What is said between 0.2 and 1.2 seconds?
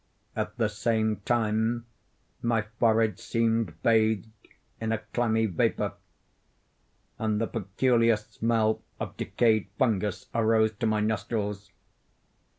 At the same